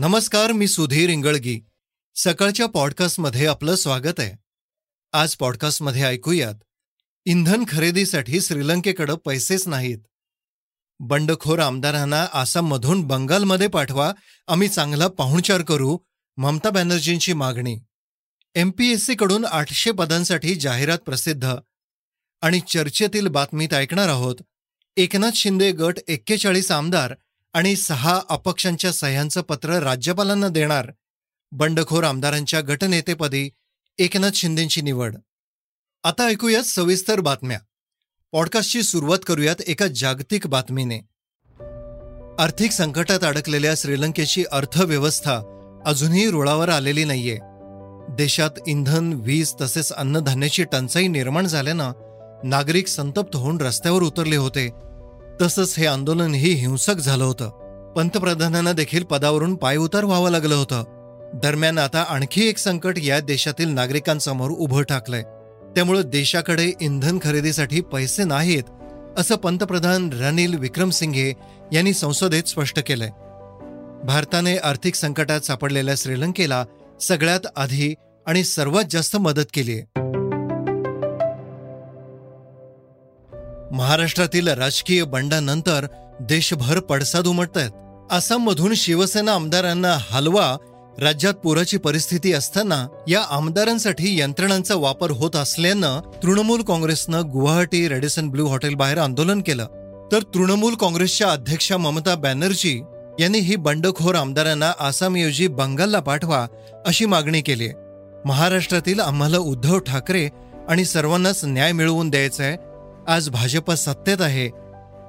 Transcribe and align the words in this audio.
नमस्कार 0.00 0.52
मी 0.52 0.66
सुधीर 0.66 1.10
इंगळगी. 1.10 1.60
सकाळच्या 2.14 2.66
पॉडकास्टमध्ये 2.66 3.46
आपलं 3.46 3.74
स्वागत 3.74 4.20
आहे. 4.20 4.32
आज 5.12 5.36
पॉडकास्टमध्ये 5.36 6.02
ऐकूयात 6.02 6.54
इंधन 7.24 7.64
खरेदीसाठी 7.68 8.40
श्रीलंकेकडं 8.40 9.14
पैसेच 9.14 9.68
नाहीत. 9.68 9.98
बंडखोर 11.00 11.58
आमदारांना 11.58 12.26
आसाममधून 12.32 13.06
बंगालमध्ये 13.06 13.66
पाठवा 13.66 14.12
आम्ही 14.48 14.68
चांगला 14.68 15.08
पाहुणचार 15.08 15.62
करू 15.62 15.98
ममता 16.36 16.70
बॅनर्जींची 16.70 17.32
मागणी. 17.32 17.78
एमपीएससी 18.54 19.14
कडून 19.14 19.44
आठशे 19.44 19.90
पदांसाठी 19.90 20.54
जाहिरात 20.54 20.98
प्रसिद्ध. 20.98 21.54
आणि 22.40 22.60
चर्चेतील 22.60 23.26
बातमीत 23.26 23.74
ऐकणार 23.74 24.08
आहोत 24.08 24.36
एकनाथ 24.96 25.30
शिंदे 25.34 25.72
गट 25.72 25.98
एक्केचाळीस 26.08 26.70
आमदार 26.70 27.14
आणि 27.52 27.76
सहा 27.76 28.20
अपक्षांच्या 28.28 28.92
सह्यांचं 28.92 29.40
पत्र 29.40 29.70
राज्यपालांना 29.70 30.48
देणार 30.48 30.90
बंडखोर 31.52 32.04
आमदारांच्या 32.04 32.60
गटनेतेपदी 32.60 33.50
एकनाथ 33.98 34.30
शिंदेंची 34.34 34.80
निवड. 34.80 35.16
आता 36.04 36.26
ऐकूयात 36.26 36.62
सविस्तर 36.62 37.20
बातम्या. 37.20 37.58
पॉडकास्टची 38.32 38.82
सुरुवात 38.82 39.18
करूयात 39.26 39.56
एका 39.66 39.86
जागतिक 39.86 40.46
बातमीने. 40.46 40.98
आर्थिक 42.42 42.72
संकटात 42.72 43.24
अडकलेल्या 43.24 43.74
श्रीलंकेची 43.76 44.44
अर्थव्यवस्था 44.52 45.40
अजूनही 45.86 46.30
रुळावर 46.30 46.68
आलेली 46.68 47.04
नाहीये. 47.04 47.38
देशात 48.14 48.50
इंधन 48.66 49.12
वीज 49.12 49.54
तसेच 49.60 49.92
अन्नधान्याची 49.92 50.64
टंचाई 50.64 51.06
निर्माण 51.06 51.46
झाल्यानं 51.46 51.92
नागरिक 52.44 52.86
संतप्त 52.86 53.36
होऊन 53.36 53.60
रस्त्यावर 53.60 54.02
उतरले 54.02 54.36
होते. 54.36 54.89
तसंच 55.40 55.74
हे 55.78 55.86
आंदोलनही 55.86 56.52
हिंसक 56.52 56.94
झालं 56.94 57.24
होतं. 57.24 57.50
पंतप्रधानांना 57.96 58.72
देखील 58.72 59.04
पदावरून 59.04 59.54
पायउतार 59.54 60.04
व्हावं 60.04 60.30
लागलं 60.30 60.54
होतं. 60.54 60.84
दरम्यान 61.34 61.78
आता 61.78 62.02
आणखी 62.08 62.48
एक 62.48 62.58
संकट 62.58 62.98
या 62.98 63.20
देशातील 63.20 63.68
नागरिकांसमोर 63.68 64.50
उभं 64.50 64.82
ठाकलंय. 64.82 65.22
त्यामुळे 65.74 66.02
देशाकडे 66.02 66.72
इंधन 66.80 67.18
खरेदीसाठी 67.22 67.80
पैसे 67.80 68.24
नाहीत 68.24 68.62
असं 69.18 69.36
पंतप्रधान 69.36 70.10
रनिल 70.12 70.54
विक्रमसिंघे 70.54 71.32
यांनी 71.72 71.92
संसदेत 71.92 72.42
स्पष्ट 72.42 72.80
केलंय. 72.86 73.08
भारताने 74.06 74.56
आर्थिक 74.56 74.94
संकटात 74.94 75.40
सापडलेल्या 75.40 75.94
श्रीलंकेला 75.98 76.64
सगळ्यात 77.00 77.40
आधी 77.56 77.94
आणि 78.26 78.44
सर्वात 78.44 78.84
जास्त 78.90 79.16
मदत 79.16 79.44
केली 79.54 79.80
महाराष्ट्रातील 83.72 84.48
राजकीय 84.48 85.04
बंडानंतर 85.04 85.86
देशभर 86.20 86.78
पडसाद 86.80 87.26
उमटत 87.26 87.56
आहेत 87.56 88.12
आसाममधून 88.12 88.74
शिवसेना 88.74 89.32
आमदारांना 89.32 89.96
हलवा 90.10 90.56
राज्यात 91.00 91.34
पुराची 91.34 91.76
परिस्थिती 91.76 92.32
असताना 92.32 92.86
या 93.08 93.20
आमदारांसाठी 93.30 94.20
यंत्रणांचा 94.20 94.74
वापर 94.74 95.10
होत 95.10 95.36
असल्यानं 95.36 96.00
तृणमूल 96.22 96.62
काँग्रेसनं 96.62 97.30
गुवाहाटी 97.32 97.88
रेडिसन 97.88 98.28
ब्लू 98.28 98.46
हॉटेल 98.46 98.74
बाहेर 98.74 98.98
आंदोलन 98.98 99.40
केलं. 99.40 99.66
तर 100.12 100.22
तृणमूल 100.34 100.74
काँग्रेसच्या 100.74 101.30
अध्यक्षा 101.30 101.76
ममता 101.76 102.14
बॅनर्जी 102.14 102.80
यांनी 103.20 103.38
ही 103.38 103.56
बंडखोर 103.56 104.14
आमदारांना 104.14 104.72
आसामऐवजी 104.78 105.46
बंगालला 105.48 106.00
पाठवा 106.00 106.46
अशी 106.86 107.04
मागणी 107.04 107.40
केली 107.40 107.68
महाराष्ट्रातील 108.24 109.00
आम्हाला 109.00 109.38
उद्धव 109.38 109.78
ठाकरे 109.78 110.28
आणि 110.68 110.84
सर्वांनाच 110.84 111.44
न्याय 111.44 111.72
मिळवून 111.72 112.10
द्यायचा 112.10 112.44
आहे 112.44 112.56
आज 113.08 113.28
भाजप 113.28 113.72
सत्तेत 113.72 114.20
आहे. 114.20 114.48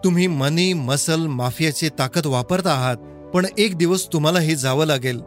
तुम्ही 0.03 0.27
मनी 0.27 0.73
मसल 0.73 1.19
माफियाची 1.19 1.89
ताकद 1.99 2.25
वापरत 2.25 2.67
आहात 2.67 2.95
पण 3.33 3.45
एक 3.57 3.77
दिवस 3.77 4.07
तुम्हालाही 4.13 4.55
जावं 4.55 4.85
लागेल. 4.85 5.21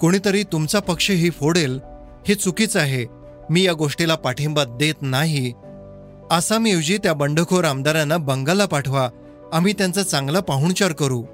कोणीतरी 0.00 0.42
तुमचा 0.42 0.80
पक्षही 0.80 1.30
फोडेल. 1.30 1.80
हे 2.28 2.34
चुकीचं 2.34 2.80
आहे. 2.80 3.06
मी 3.50 3.62
या 3.62 3.72
गोष्टीला 3.72 4.14
पाठिंबा 4.14 4.64
देत 4.64 4.94
नाही. 5.00 5.52
आसामऐवजी 6.30 6.98
त्या 6.98 7.14
बंडखोर 7.14 7.64
आमदारांना 7.64 8.16
बंगालला 8.16 8.66
पाठवा. 8.66 9.08
आम्ही 9.52 9.72
त्यांचा 9.72 10.02
चांगला 10.02 10.40
पाहुणचार 10.40 10.92
करू. 10.92 11.24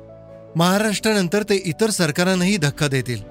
महाराष्ट्रानंतर 0.56 1.42
ते 1.42 1.62
इतर 1.64 1.90
सरकारांनाही 1.90 2.56
धक्का 2.56 2.88
देतील. 2.88 3.22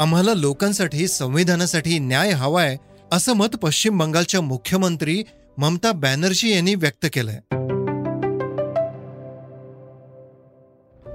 आम्हाला 0.00 0.34
लोकांसाठी 0.34 1.08
संविधानासाठी 1.08 1.98
न्याय 1.98 2.30
हवाय 2.30 2.76
असं 3.12 3.32
मत 3.32 3.56
पश्चिम 3.62 3.98
बंगालच्या 3.98 4.40
मुख्यमंत्री 4.40 5.24
ममता 5.58 5.92
बॅनर्जी 5.92 6.54
यांनी 6.54 6.74
व्यक्त 6.74 7.06
केलंय. 7.12 7.38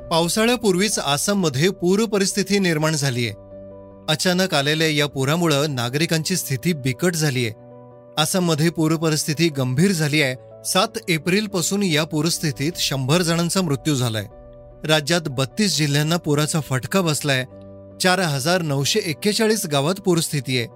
पावसाळ्यापूर्वीच 0.09 0.99
आसाममध्ये 0.99 1.69
पूर 1.69 2.05
परिस्थिती 2.05 2.59
निर्माण 2.59 2.95
झालीय. 2.95 3.29
अचानक 4.09 4.53
आलेल्या 4.53 4.87
या 4.87 5.07
पुरामुळं 5.07 5.75
नागरिकांची 5.75 6.35
स्थिती 6.35 6.73
बिकट 6.73 7.15
झालीय. 7.15 7.51
आसाममध्ये 8.17 8.69
पूरपरिस्थिती 8.69 9.49
गंभीर 9.49 9.91
झाली 9.91 10.21
आहे 10.21 10.63
सात 10.65 10.97
एप्रिलपासून 11.07 11.83
या 11.83 12.03
पूरस्थितीत 12.03 12.71
शंभर 12.75 13.21
जणांचा 13.21 13.61
मृत्यू 13.61 13.95
झालाय. 13.95 14.25
राज्यात 14.87 15.21
बत्तीस 15.27 15.77
जिल्ह्यांना 15.77 16.17
पुराचा 16.17 16.59
फटका 16.59 17.01
बसलाय. 17.01 17.45
चार 18.01 18.19
हजार 18.19 18.61
नऊशे 18.61 18.99
एक्केचाळीस 19.05 19.65
गावात 19.65 19.95
पूरस्थिती 19.95 20.57
आहे 20.59 20.67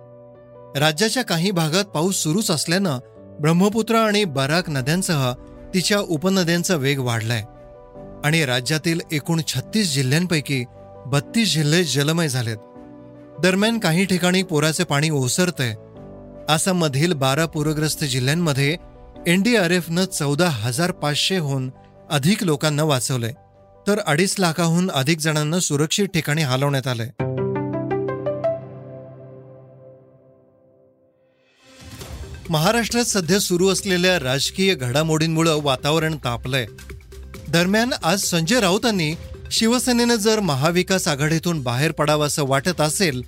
राज्याच्या 0.79 1.23
काही 1.23 1.51
भागात 1.51 1.83
पाऊस 1.83 2.15
सुरूच 2.15 2.51
असल्यानं 2.51 2.99
ब्रह्मपुत्रा 3.41 3.99
आणि 3.99 4.23
बराक 4.23 4.69
नद्यांसह 4.69 5.33
तिच्या 5.73 5.99
उपनद्यांचा 5.99 6.75
वेग 6.75 6.99
वाढलाय. 6.99 7.43
आणि 8.23 8.45
राज्यातील 8.45 8.99
एकूण 9.11 9.41
छत्तीस 9.47 9.93
जिल्ह्यांपैकी 9.93 10.63
बत्तीस 11.05 11.53
जिल्हे 11.53 11.83
जलमय 11.83 12.27
झालेत. 12.27 12.57
दरम्यान 13.41 13.79
काही 13.79 14.05
ठिकाणी 14.05 14.43
पुराचे 14.43 14.83
पाणी 14.83 15.09
ओसरतंय. 15.09 15.75
आसाममधील 16.49 17.13
बारा 17.13 17.45
पूरग्रस्त 17.45 18.03
जिल्ह्यांमध्ये 18.03 18.77
एनडीआरएफनं 19.27 20.05
चौदा 20.05 20.49
हजार 20.49 20.91
पाचशेहून 20.91 21.71
अधिक 22.11 22.43
लोकांना 22.43 22.83
वाचवलंय. 22.83 23.33
तर 23.87 23.99
अडीच 23.99 24.35
लाखाहून 24.39 24.91
अधिक 24.91 25.19
जणांना 25.19 25.59
सुरक्षित 25.59 26.07
ठिकाणी 26.07 26.41
हलवण्यात 26.41 26.87
आलंय. 26.87 27.09
महाराष्ट्रात 32.49 33.05
सध्या 33.05 33.39
सुरू 33.39 33.67
असलेल्या 33.67 34.19
राजकीय 34.19 34.73
घडामोडींमुळे 34.75 35.51
वातावरण 35.61 36.17
तापलंय. 36.23 36.65
दरम्यान 37.47 37.93
आज 38.03 38.23
संजय 38.23 38.59
राऊतांनी 38.59 39.13
शिवसेनेनं 39.51 40.15
जर 40.15 40.39
महाविकास 40.39 41.07
आघाडीतून 41.07 41.61
बाहेर 41.63 41.91
पडावं 41.91 42.27
असं 42.27 42.45
वाटत 42.47 42.81
असेल 42.81 43.21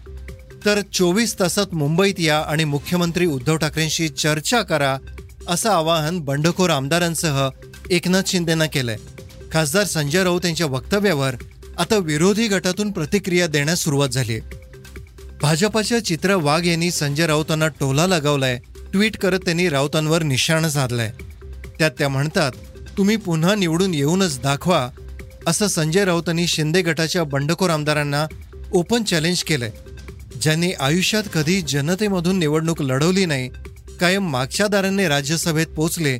तर 0.65 0.81
चोवीस 0.93 1.39
तासात 1.39 1.73
मुंबईत 1.73 2.19
या 2.19 2.39
आणि 2.39 2.63
मुख्यमंत्री 2.63 3.25
उद्धव 3.25 3.57
ठाकरेंशी 3.57 4.07
चर्चा 4.07 4.61
करा 4.61 4.97
असं 5.47 5.69
आवाहन 5.69 6.19
बंडखोर 6.19 6.69
आमदारांसह 6.69 7.49
एकनाथ 7.89 8.23
शिंदेना 8.27 8.65
केलंय. 8.65 8.97
खासदार 9.51 9.83
संजय 9.83 10.23
राऊत 10.23 10.45
यांच्या 10.45 10.67
वक्तव्यावर 10.67 11.35
आता 11.77 11.97
विरोधी 11.97 12.47
गटातून 12.47 12.91
प्रतिक्रिया 12.91 13.47
देण्यास 13.47 13.79
सुरुवात 13.79 14.09
झाली 14.09 14.39
भाजपाच्या 15.41 16.05
चित्रा 16.05 16.35
वाघ 16.35 16.65
यांनी 16.65 16.91
संजय 16.91 17.27
राऊतांना 17.27 17.67
टोला 17.67 18.07
लगावलाय. 18.07 18.59
ट्विट 18.93 19.17
करत 19.17 19.39
त्यांनी 19.39 19.69
राऊतांवर 19.69 20.23
निशाणा 20.23 20.69
साधलाय. 20.69 21.11
त्यात 21.79 21.91
त्या 21.97 22.09
म्हणतात 22.09 22.51
तुम्ही 22.97 23.15
पुन्हा 23.15 23.55
निवडून 23.55 23.93
येऊनच 23.93 24.39
दाखवा 24.41 24.89
असं 25.47 25.67
संजय 25.67 26.05
राऊतांनी 26.05 26.47
शिंदे 26.47 26.81
गटाच्या 26.81 27.23
बंडखोर 27.23 27.69
आमदारांना 27.69 28.25
ओपन 28.71 29.03
चॅलेंज 29.03 29.43
केलंय. 29.43 29.71
ज्यांनी 30.41 30.71
आयुष्यात 30.71 31.23
कधी 31.33 31.61
जनतेमधून 31.61 32.39
निवडणूक 32.39 32.81
लढवली 32.81 33.25
नाही 33.25 33.49
कायम 33.99 34.29
मागच्या 34.29 34.67
दारांनी 34.67 35.07
राज्यसभेत 35.07 35.67
पोचले 35.67 36.17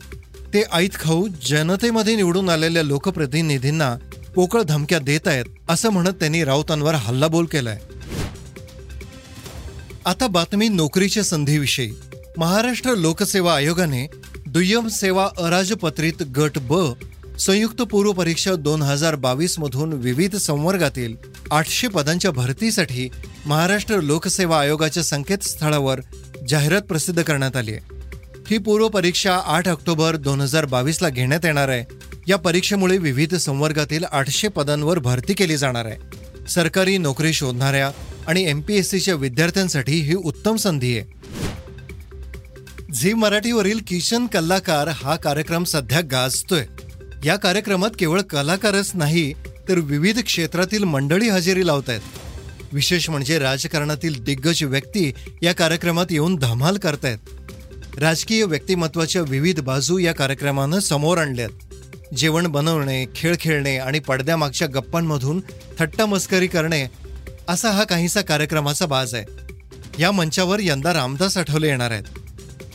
ते 0.54 0.64
ऐत 0.74 0.90
खाऊ 0.94 1.28
जनतेमध्ये 1.46 2.16
निवडून 2.16 2.50
आलेल्या 2.50 2.84
लोकप्रतिनिधींना 2.84 3.96
पोकळ 4.36 4.62
धमक्या 4.62 5.00
देत 5.00 5.28
आहेत 5.28 5.46
असं 5.70 5.90
म्हणत 5.90 6.14
त्यांनी 6.20 6.44
राऊतांवर 6.44 6.94
हल्लाबोल 6.94 7.46
केलाय. 7.46 7.80
आता 10.06 10.28
बातमी 10.28 10.68
नोकरीच्या 10.68 11.24
संधीविषयी. 11.24 11.92
महाराष्ट्र 12.38 12.96
लोकसेवा 12.96 13.56
आयोगाने 13.56 14.08
दुय्यम 14.48 14.88
सेवा 14.88 15.26
अराजपत्रित 15.38 16.24
गट 16.24 16.58
ब 16.58 16.94
संयुक्त 17.40 17.82
पूर्व 17.82 18.12
परीक्षा 18.12 18.56
दोन 18.56 18.82
हजार 18.82 19.16
बावीस 19.16 19.60
मधून 19.60 19.94
विविध 19.94 20.36
संवर्गातील 20.36 21.16
आठशे 21.52 21.88
पदांच्या 21.88 22.32
भरतीसाठी 22.32 23.10
महाराष्ट्र 23.46 24.00
लोकसेवा 24.02 24.60
आयोगाच्या 24.60 25.04
संकेतस्थळावर 25.04 26.00
जाहिरात 26.50 26.82
प्रसिद्ध 26.82 27.22
करण्यात 27.22 27.56
आली 27.56 27.72
आहे. 27.72 27.96
ही 28.50 28.58
पूर्व 28.58 28.88
परीक्षा 28.88 29.40
आठ 29.46 29.68
ऑक्टोबर 29.68 30.16
दोन 30.16 30.42
हजार 30.42 30.66
बावीसला 30.66 31.10
घेण्यात 31.10 31.46
येणार 31.46 31.70
आहे. 31.70 31.84
या 32.28 32.38
परीक्षेमुळे 32.38 32.98
विविध 32.98 33.36
संवर्गातील 33.36 34.04
आठशे 34.12 34.48
पदांवर 34.48 35.00
भरती 35.00 35.34
केली 35.34 35.58
जाणार 35.58 35.86
आहे. 35.86 35.98
सरकारी 36.50 36.98
नोकरी 36.98 37.34
शोधणाऱ्या 37.34 37.92
आणि 38.28 38.50
एम 38.50 38.62
पी 38.62 38.76
एस 38.76 38.92
सीच्या 38.92 39.16
विद्यार्थ्यांसाठी 39.16 40.02
ही 40.02 40.14
उत्तम 40.14 40.56
संधी 40.56 40.98
आहे. 40.98 41.17
झी 43.02 43.14
मराठीवरील 43.14 43.80
किशन 43.88 44.26
कलाकार 44.28 44.88
हा 44.88 45.16
कार्यक्रम 45.16 45.64
सध्या 45.64 46.02
गाजतोय. 46.02 46.66
या 47.26 47.36
कार्यक्रमात 47.36 47.90
केवळ 48.00 48.22
कलाकारच 48.22 48.92
नाही 48.94 49.34
तर 49.70 49.78
विविध 49.78 50.20
क्षेत्रातील 50.20 50.84
मंडळी 50.84 51.30
हजेरी 51.30 51.66
लावत 51.68 51.90
आहेत 51.90 52.74
विशेष 52.74 53.10
म्हणजे 53.10 53.40
राजकारणातील 53.40 54.24
दिग्गज 54.24 54.64
व्यक्ती 54.64 55.12
या 55.42 55.54
कार्यक्रमात 55.54 56.06
येऊन 56.10 56.36
धमाल 56.36 56.78
करतायत. 56.78 57.18
राजकीय 58.00 58.44
व्यक्तिमत्वाच्या 58.44 59.22
विविध 59.22 59.60
बाजू 59.60 59.98
या 59.98 60.14
कार्यक्रमानं 60.14 60.80
समोर 60.80 61.18
आणल्यात. 61.18 61.50
जेवण 62.18 62.48
बनवणे 62.48 63.06
खेळ 63.16 63.36
खेळणे 63.40 63.78
आणि 63.78 64.00
पडद्यामागच्या 64.00 64.68
गप्पांमधून 64.68 65.42
थट्टा 65.80 66.06
मस्करी 66.06 66.48
करणे 66.48 66.86
असा 67.48 67.72
हा 67.72 67.84
काहीसा 67.84 68.22
कार्यक्रमाचा 68.22 68.86
बाज 68.86 69.16
आहे. 69.16 69.26
या 70.00 70.12
मंचावर 70.12 70.60
यंदा 70.62 70.94
रामदास 70.94 71.38
आठवले 71.38 71.68
येणार 71.68 71.92
आहेत. 71.92 72.27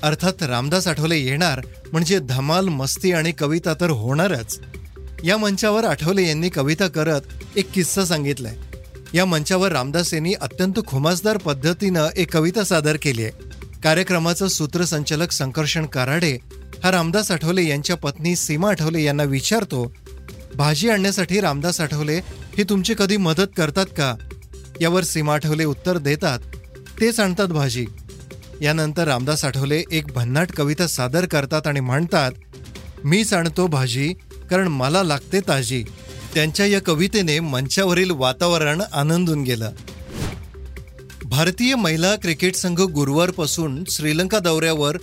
अर्थात 0.02 0.42
रामदास 0.42 0.88
आठवले 0.88 1.16
येणार 1.18 1.60
म्हणजे 1.92 2.18
धमाल 2.18 2.68
मस्ती 2.68 3.12
आणि 3.12 3.32
कविता 3.32 3.74
तर 3.74 3.90
होणारच. 3.90 4.60
या 5.24 5.36
मंचावर 5.36 5.84
आठवले 5.84 6.28
यांनी 6.28 6.48
कविता 6.48 6.88
करत 6.88 7.20
एक 7.56 7.70
किस्सा 7.72 8.04
सांगितलाय. 8.04 8.56
या 9.14 9.24
मंचावर 9.24 9.72
रामदास 9.72 10.14
यांनी 10.14 10.34
अत्यंत 10.34 10.80
खुमासदार 10.86 11.36
पद्धतीनं 11.36 12.08
एक 12.16 12.32
कविता 12.32 12.64
सादर 12.64 12.96
केली 13.02 13.22
आहे. 13.22 13.32
कार्यक्रमाचं 13.82 14.48
सूत्रसंचालक 14.48 15.32
संकर्षण 15.32 15.86
कराडे 15.86 16.38
हा 16.84 16.90
रामदास 16.90 17.30
आठवले 17.30 17.66
यांच्या 17.68 17.96
पत्नी 17.96 18.36
सीमा 18.36 18.70
आठवले 18.70 19.02
यांना 19.02 19.22
विचारतो 19.22 19.92
भाजी 20.56 20.88
आणण्यासाठी 20.90 21.40
रामदास 21.40 21.80
आठवले 21.80 22.16
ही 22.58 22.62
तुमची 22.62 22.94
कधी 22.98 23.16
मदत 23.16 23.48
करतात 23.56 23.86
का? 23.86 24.14
यावर 24.80 25.02
सीमा 25.02 25.34
आठवले 25.34 25.64
उत्तर 25.64 25.98
देतात 25.98 26.38
तेच 27.00 27.20
आणतात 27.20 27.48
भाजी. 27.48 27.86
यानंतर 28.62 29.04
रामदास 29.04 29.44
आठवले 29.44 29.82
एक 29.92 30.06
भन्नाट 30.06 30.52
कविता 30.52 30.86
सादर 30.86 31.26
करतात 31.26 31.66
आणि 31.66 31.80
म्हणतात 31.80 32.32
मीच 33.04 33.32
आणतो 33.32 33.66
भाजी 33.66 34.14
कारण 34.50 34.68
मला 34.68 35.02
लागते 35.02 35.40
ताजी. 35.40 35.84
त्यांच्या 36.34 36.66
या 36.66 36.80
कवितेने 36.80 37.40
मंचावरील 37.40 38.10
वातावरण 38.10 38.82
आनंदून 38.92 39.42
गेलं. 39.42 39.70
भारतीय 41.24 41.74
महिला 41.74 42.16
क्रिकेट 42.16 42.54
संघ 42.54 42.80
गुरुवारपासून 42.80 43.84
श्रीलंका 43.90 44.38
दौऱ्यावर 44.38 44.96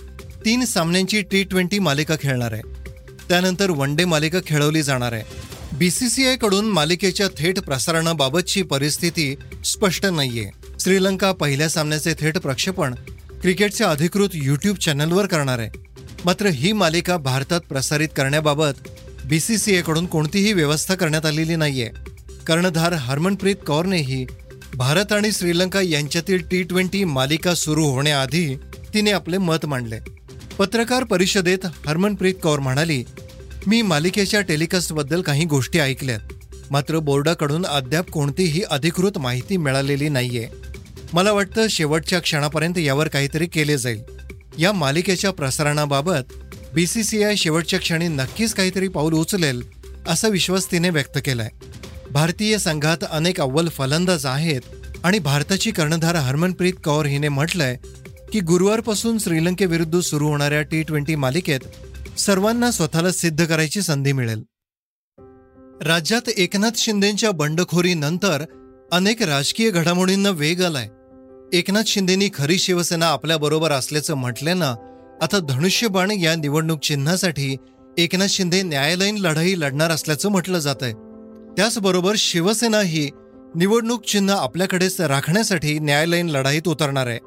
तीन 0.44 0.64
सामन्यांची 0.64 1.22
टी 1.22 1.42
ट्वेंटी 1.42 1.78
मालिका 1.78 2.14
खेळणार 2.20 2.52
आहे. 2.52 2.62
त्यानंतर 3.28 3.70
वन 3.70 3.96
डे 3.96 4.04
मालिका 4.04 4.38
खेळवली 4.46 4.82
जाणार 4.82 5.12
आहे. 5.12 5.22
बी 5.72 5.90
सी 5.90 6.08
सी 6.08 6.26
आयकडून 6.26 6.64
मालिकेच्या 6.64 7.26
थेट 7.38 7.58
प्रसारणाबाबतची 7.58 8.62
परिस्थिती 8.62 9.34
स्पष्ट 9.64 10.06
नाहीये. 10.06 10.50
श्रीलंका 10.80 11.32
पहिल्या 11.32 11.68
सामन्याचे 11.68 12.14
थेट 12.20 12.38
प्रक्षेपण 12.38 12.94
क्रिकेटच्या 13.40 13.90
अधिकृत 13.90 14.28
यूट्यूब 14.34 14.76
चॅनलवर 14.76 15.26
करणार 15.26 15.58
आहे. 15.58 15.70
मात्र 16.24 16.46
ही 16.46 16.72
मालिका 16.72 17.16
भारतात 17.16 17.60
प्रसारित 17.60 18.08
करण्याबाबत 18.16 18.88
बी 19.24 19.40
सी 19.40 19.58
सी 19.58 19.74
एकडून 19.74 20.06
कोणतीही 20.06 20.52
व्यवस्था 20.52 20.94
करण्यात 20.94 21.26
आलेली 21.26 21.56
नाहीये. 21.56 21.90
कर्णधार 22.46 22.92
हरमनप्रीत 22.92 23.56
कौरनेही 23.66 24.26
भारत 24.74 25.12
आणि 25.12 25.32
श्रीलंका 25.32 25.80
यांच्यातील 25.80 26.42
टी 26.50 26.62
ट्वेंटी 26.62 27.04
मालिका 27.04 27.54
सुरू 27.54 27.84
होण्याआधी 27.84 28.56
तिने 28.94 29.10
आपले 29.10 29.38
मत 29.38 29.66
मांडले. 29.66 29.98
पत्रकार 30.58 31.04
परिषदेत 31.04 31.66
हरमनप्रीत 31.86 32.34
कौर 32.42 32.58
म्हणाली 32.58 33.04
मी 33.66 33.82
मालिकेच्या 33.82 34.40
टेलिकास्टबद्दल 34.40 35.22
काही 35.22 35.44
गोष्टी 35.44 35.78
ऐकल्यात. 35.78 36.20
मात्र 36.70 36.98
बोर्डाकडून 36.98 37.66
अद्याप 37.66 38.10
कोणतीही 38.10 38.62
अधिकृत 38.70 39.18
माहिती 39.18 39.56
मिळालेली 39.56 40.08
नाहीये. 40.08 40.69
मला 41.12 41.32
वाटतं 41.32 41.66
शेवटच्या 41.68 42.18
क्षणापर्यंत 42.18 42.78
यावर 42.78 43.08
काहीतरी 43.08 43.46
केले 43.46 43.78
जाईल. 43.78 44.02
या 44.58 44.72
मालिकेच्या 44.72 45.30
प्रसारणाबाबत 45.30 46.32
बी 46.74 46.86
सी 46.86 47.04
सी 47.04 47.22
आय 47.22 47.36
शेवटच्या 47.36 47.78
क्षणी 47.78 48.08
नक्कीच 48.08 48.54
काहीतरी 48.54 48.88
पाऊल 48.88 49.12
उचलेल 49.12 49.62
असा 50.08 50.28
विश्वास 50.28 50.72
तिने 50.72 50.90
व्यक्त 50.90 51.18
केलाय. 51.24 51.48
भारतीय 52.10 52.58
संघात 52.58 52.96
अनेक 53.10 53.40
अव्वल 53.40 53.68
फलंदाज 53.68 54.26
आहेत 54.26 54.60
आणि 55.04 55.18
भारताची 55.18 55.70
कर्णधार 55.70 56.16
हरमनप्रीत 56.16 56.72
कौर 56.84 57.06
हिने 57.06 57.28
म्हटलंय 57.28 57.76
की 58.32 58.40
गुरुवारपासून 58.40 59.18
श्रीलंकेविरुद्ध 59.18 60.00
सुरू 60.00 60.28
होणाऱ्या 60.28 60.62
टी 60.62 60.82
ट्वेंटी 60.82 61.14
मालिकेत 61.14 61.60
सर्वांना 62.18 62.70
स्वतःला 62.70 63.12
सिद्ध 63.12 63.44
करायची 63.44 63.82
संधी 63.82 64.12
मिळेल. 64.12 64.42
राज्यात 65.86 66.28
एकनाथ 66.36 66.70
शिंदेच्या 66.76 67.30
बंडखोरीनंतर 67.30 68.44
अनेक 68.92 69.22
राजकीय 69.22 69.70
घडामोडींना 69.70 70.30
वेग 70.30 70.62
आलाय. 70.62 70.88
एकनाथ 71.52 71.82
शिंदेनी 71.86 72.28
खरी 72.34 72.58
शिवसेना 72.58 73.06
आपल्याबरोबर 73.06 73.72
असल्याचं 73.72 74.14
म्हटल्यानं 74.14 74.74
आता 75.22 75.38
धनुष्यबाण 75.38 76.10
या 76.10 76.34
निवडणूक 76.34 76.80
चिन्हासाठी 76.80 77.56
एकनाथ 77.98 78.26
शिंदे 78.26 78.62
न्यायालयीन 78.62 79.16
लढाई 79.18 79.54
लढणार 79.58 79.90
असल्याचं 79.90 80.28
म्हटलं 80.28 80.58
जात 80.58 80.82
आहे 80.82 80.92
त्याचबरोबर 81.56 82.14
शिवसेना 82.18 82.80
ही 82.80 83.08
निवडणूक 83.54 84.04
चिन्ह 84.04 84.34
आपल्याकडेच 84.34 85.00
राखण्यासाठी 85.00 85.78
न्यायालयीन 85.78 86.28
लढाईत 86.28 86.68
उतरणार 86.68 87.06
आहे. 87.06 87.18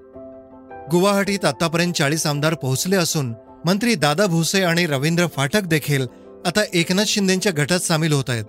गुवाहाटीत 0.92 1.46
आतापर्यंत 1.46 1.94
चाळीस 1.94 2.26
आमदार 2.28 2.54
पोहोचले 2.54 2.96
असून 2.96 3.34
मंत्री 3.66 3.96
दादा 3.96 4.26
भुसे 4.26 4.64
आणि 4.64 4.86
रवींद्र 4.86 5.28
फाटक 5.28 5.62
देखील 5.62 6.08
आता 6.46 6.62
एकनाथ 6.74 7.06
शिंदेच्या 7.06 7.52
गटात 7.58 7.80
सामील 7.80 8.14
होत 8.14 8.30
आहेत. 8.30 8.46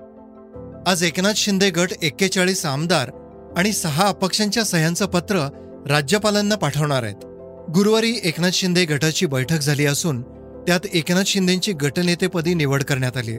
आज 0.88 1.02
एकनाथ 1.02 1.32
शिंदे 1.36 1.70
गट 1.70 1.92
एक्केचाळीस 2.02 2.64
आमदार 2.66 3.10
आणि 3.56 3.72
सहा 3.72 4.08
अपक्षांच्या 4.08 4.64
सह्यांचं 4.64 5.06
पत्र 5.06 5.48
राज्यपालांना 5.88 6.54
पाठवणार 6.54 7.02
आहेत. 7.02 7.24
गुरुवारी 7.70 8.14
एकनाथ 8.24 8.50
शिंदे 8.50 8.84
गटाची 8.84 9.26
बैठक 9.26 9.58
झाली 9.58 9.86
असून 9.86 10.22
त्यात 10.66 10.80
एकनाथ 10.94 11.22
शिंदेंची 11.26 11.72
गटनेतेपदी 11.72 12.54
निवड 12.54 12.82
करण्यात 12.82 13.16
आली. 13.16 13.36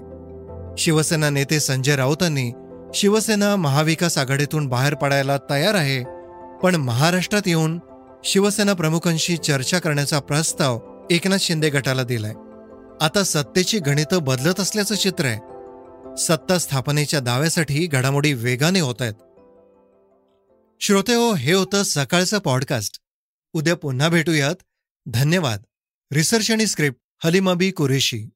शिवसेना 0.78 1.30
नेते 1.30 1.60
संजय 1.60 1.96
राऊतांनी 1.96 2.52
शिवसेना 2.94 3.56
महाविकास 3.56 4.18
आघाडीतून 4.18 4.68
बाहेर 4.68 4.94
पडायला 4.94 5.38
तयार 5.50 5.76
आहे 5.76 6.04
पण 6.64 6.76
महाराष्ट्रात 6.76 7.42
येऊन 7.46 7.80
शिवसेना 8.24 8.74
प्रमुखांशी 8.74 9.38
चर्चा 9.38 9.80
करण्याचा 9.80 10.20
प्रस्ताव 10.20 10.80
एकनाथ 11.12 11.38
शिंदे 11.38 11.70
गटाला 11.70 12.04
दिलाय. 12.04 12.34
आता 13.02 13.24
सत्तेची 13.24 13.80
गणितं 13.80 14.24
बदलत 14.24 14.60
असल्याचं 14.60 14.96
चित्र 14.96 15.26
आहे. 15.26 15.40
सत्ता 16.18 16.58
स्थापनेच्या 16.58 17.20
दाव्यासाठी 17.20 17.88
घडामोडी 17.88 18.34
वेगाने 18.34 18.80
होत 18.80 19.02
आहेत. 19.02 19.14
श्रोते 20.82 21.14
हो 21.14 21.34
हे 21.34 21.54
होतं 21.54 21.84
सकाळचं 21.84 22.40
पॉडकास्ट. 22.40 23.00
उद्या 23.54 23.76
पुन्हा 23.76 24.10
भेटूयात. 24.10 24.56
धन्यवाद. 25.06 25.62
रिसर्च 26.14 26.52
आणि 26.52 26.68
स्क्रिप्ट 26.68 27.26
हलिमाबी 27.26 27.72
कुरेशी. 27.72 28.30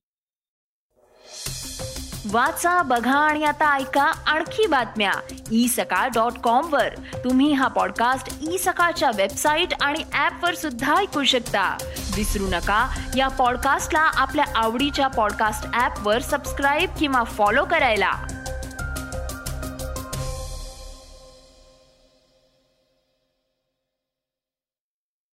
वाचा 2.25 2.81
बघा 2.81 3.17
आणि 3.17 3.43
आता 3.43 3.77
ऐका 3.77 4.03
आणखी 4.03 4.67
बातम्या. 4.67 5.13
ई 5.51 5.67
सकाळ 5.67 6.09
डॉट 6.09 6.31
कॉम 6.31 6.73
वर. 6.73 6.89
तुम्ही 7.23 7.53
हा 7.53 7.67
पॉडकास्ट 7.67 8.49
ई 8.51 8.57
सकाळच्या 8.57 9.11
वेबसाईट 9.15 9.69
आणि 9.81 10.03
ऍप 10.13 10.43
वर 10.43 10.55
सुद्धा 10.55 10.97
ऐकू 10.97 11.23
शकता. 11.23 11.77
विसरू 12.15 12.47
नका 12.47 12.99
या 13.17 13.27
पॉडकास्टला 13.27 13.99
आपल्या 13.99 14.45
आवडीच्या 14.55 15.07
पॉडकास्ट 15.07 15.79
ऍप 15.79 16.07
वर 16.07 16.21
सबस्क्राईब 16.21 16.89
किंवा 16.99 17.23
फॉलो 17.23 17.65
करायला. 17.65 18.11